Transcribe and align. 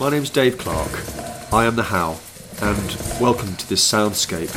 My 0.00 0.10
name's 0.10 0.30
Dave 0.30 0.58
Clark. 0.58 0.92
I 1.52 1.64
am 1.64 1.74
the 1.74 1.82
How, 1.82 2.20
and 2.62 3.20
welcome 3.20 3.56
to 3.56 3.68
this 3.68 3.84
soundscape, 3.84 4.54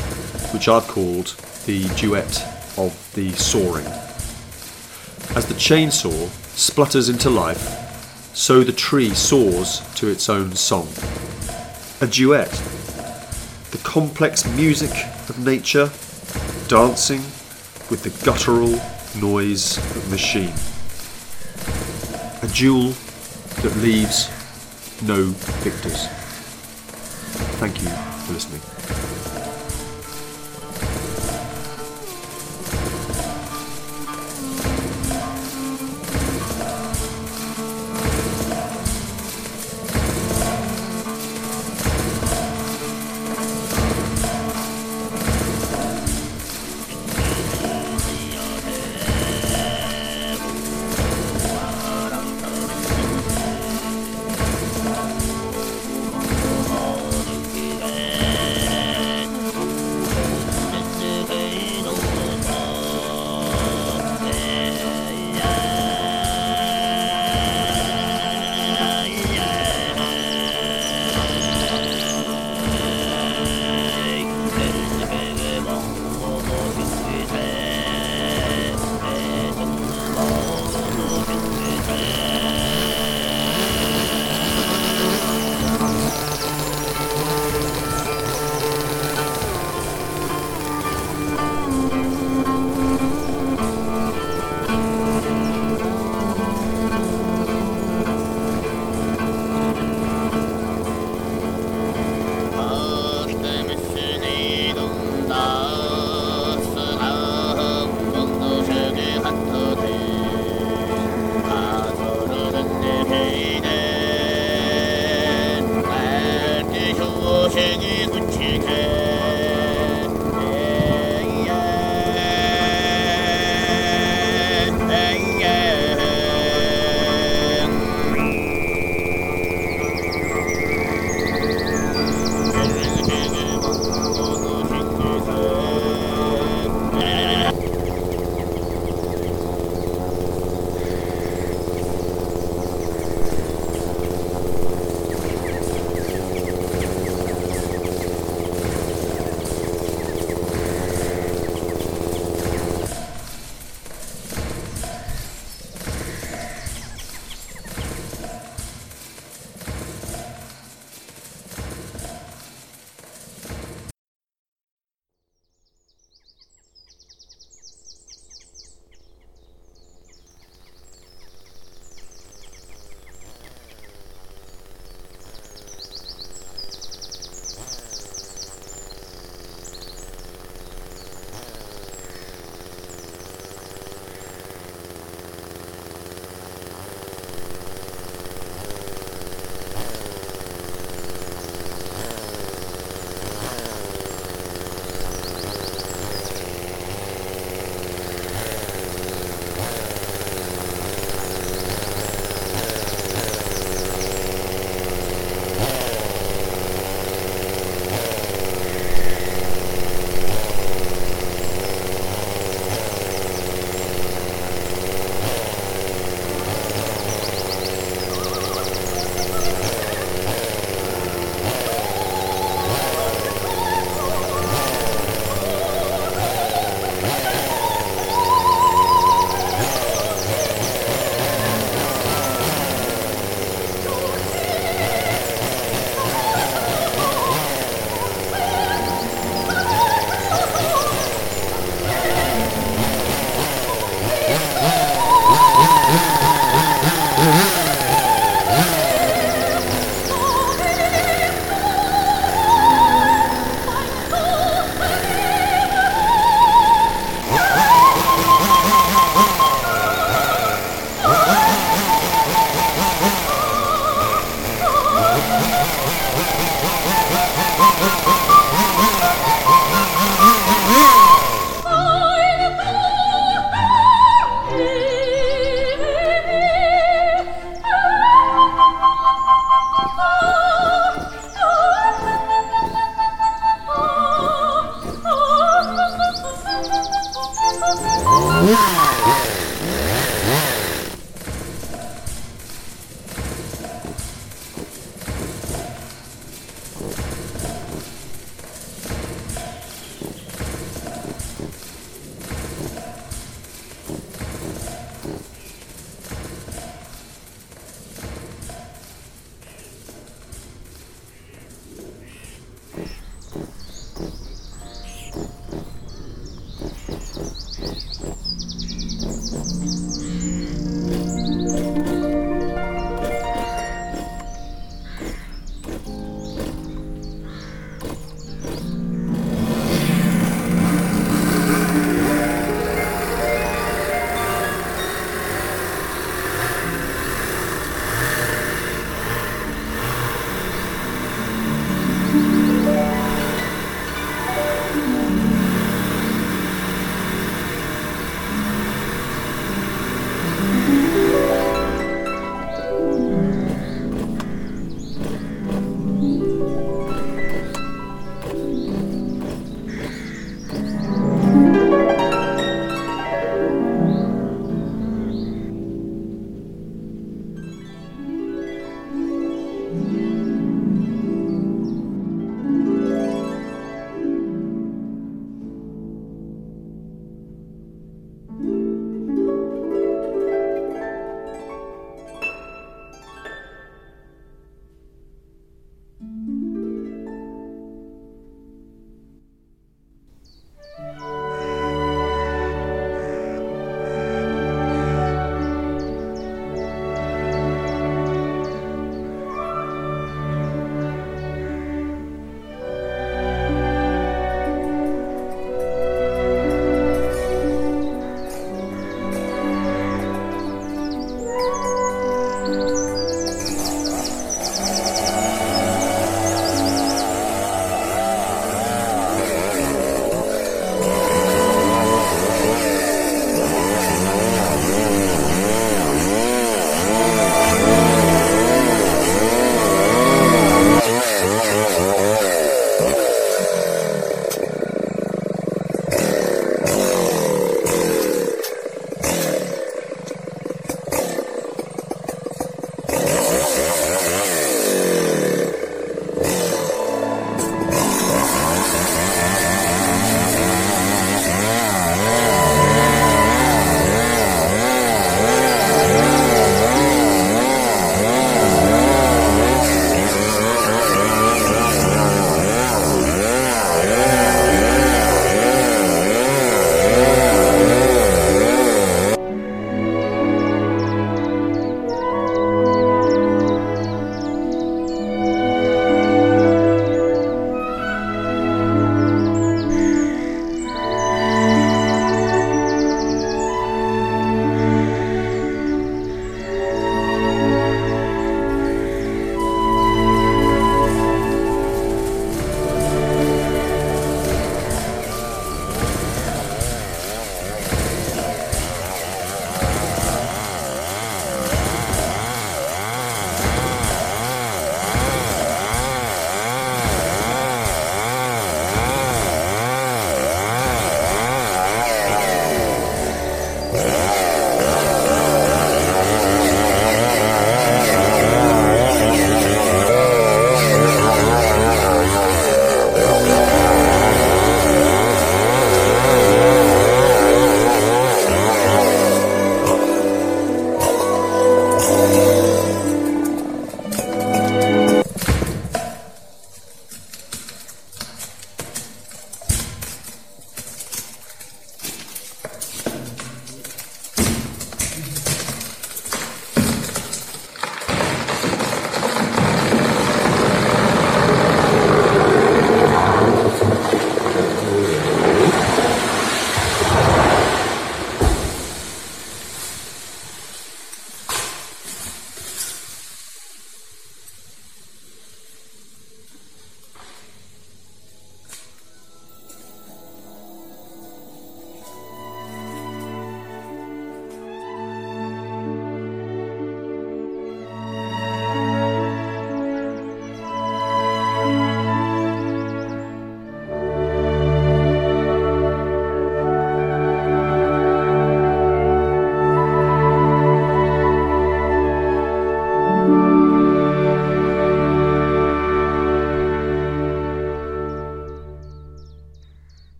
which 0.53 0.67
I've 0.67 0.87
called 0.87 1.35
the 1.65 1.87
duet 1.95 2.45
of 2.77 3.11
the 3.15 3.31
soaring. 3.31 3.87
As 5.35 5.47
the 5.47 5.55
chainsaw 5.55 6.29
splutters 6.55 7.09
into 7.09 7.31
life, 7.31 8.35
so 8.35 8.63
the 8.63 8.71
tree 8.71 9.15
soars 9.15 9.81
to 9.95 10.09
its 10.09 10.29
own 10.29 10.55
song. 10.55 10.87
A 12.01 12.07
duet, 12.07 12.51
the 13.71 13.81
complex 13.83 14.45
music 14.55 14.91
of 15.27 15.43
nature, 15.43 15.89
dancing 16.67 17.21
with 17.89 18.03
the 18.03 18.23
guttural 18.23 18.79
noise 19.19 19.79
of 19.97 20.11
machine. 20.11 20.53
A 22.43 22.53
duel 22.53 22.93
that 23.63 23.75
leaves 23.77 24.29
no 25.03 25.23
victors. 25.63 26.07
Thank 27.59 27.81
you 27.81 27.89
for 27.89 28.33
listening. 28.33 28.80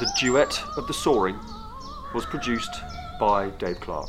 The 0.00 0.12
Duet 0.18 0.60
of 0.76 0.86
the 0.86 0.94
Soaring 0.94 1.38
was 2.14 2.24
produced 2.26 2.70
by 3.20 3.50
Dave 3.50 3.80
Clark. 3.80 4.08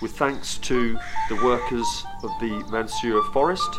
With 0.00 0.12
thanks 0.12 0.58
to 0.58 0.98
the 1.28 1.36
workers 1.44 2.04
of 2.22 2.30
the 2.40 2.64
Mansur 2.70 3.22
Forest, 3.32 3.70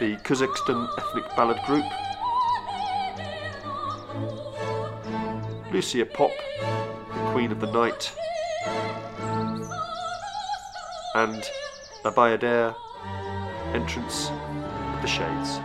the 0.00 0.16
Kazakhstan 0.22 0.88
Ethnic 0.98 1.24
Ballad 1.36 1.58
Group, 1.66 1.84
Lucia 5.72 6.06
Popp, 6.06 6.32
the 6.60 7.30
Queen 7.32 7.50
of 7.50 7.60
the 7.60 7.70
Night, 7.72 8.12
and 11.14 11.48
a 12.04 12.10
Bayadere 12.10 12.74
entrance 13.72 14.28
of 14.28 15.02
the 15.02 15.06
Shades. 15.06 15.60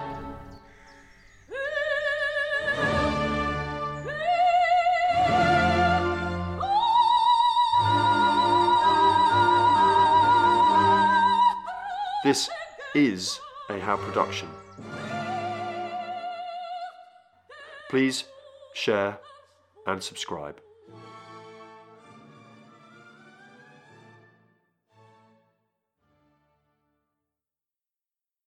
This 12.23 12.49
is 12.93 13.39
a 13.69 13.79
How 13.79 13.97
production. 13.97 14.49
Please 17.89 18.25
share 18.73 19.17
and 19.87 20.03
subscribe. 20.03 20.61